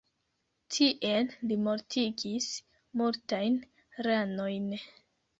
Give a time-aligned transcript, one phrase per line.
[0.75, 2.47] Tiel li mortigis
[3.01, 3.59] multajn
[4.09, 4.65] ranojn.